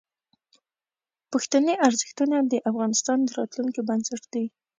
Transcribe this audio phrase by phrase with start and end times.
[1.31, 4.45] پښتني ارزښتونه د افغانستان د راتلونکي بنسټ دي.